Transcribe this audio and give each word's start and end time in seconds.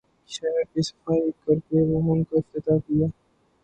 شہر 0.29 0.63
کی 0.71 0.81
صفائی 0.81 1.29
کر 1.43 1.59
کے 1.59 1.83
مہم 1.85 2.23
کا 2.23 2.37
افتتاح 2.37 2.77
کیا 2.87 3.07